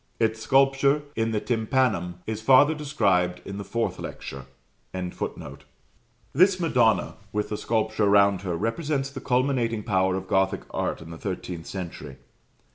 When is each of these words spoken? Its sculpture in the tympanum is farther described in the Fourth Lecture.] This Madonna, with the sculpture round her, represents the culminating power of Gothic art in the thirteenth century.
Its 0.19 0.41
sculpture 0.41 1.03
in 1.15 1.29
the 1.29 1.39
tympanum 1.39 2.15
is 2.25 2.41
farther 2.41 2.73
described 2.73 3.39
in 3.45 3.59
the 3.59 3.63
Fourth 3.63 3.99
Lecture.] 3.99 4.47
This 6.33 6.59
Madonna, 6.59 7.17
with 7.31 7.49
the 7.49 7.55
sculpture 7.57 8.07
round 8.09 8.41
her, 8.41 8.57
represents 8.57 9.11
the 9.11 9.21
culminating 9.21 9.83
power 9.83 10.15
of 10.15 10.27
Gothic 10.27 10.61
art 10.71 11.03
in 11.03 11.11
the 11.11 11.19
thirteenth 11.19 11.67
century. 11.67 12.15